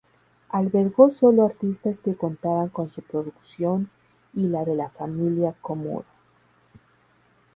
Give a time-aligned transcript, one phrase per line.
[0.49, 3.91] Albergó sólo artistas que contaban con su producción
[4.33, 6.05] y la de la Familia Komuro.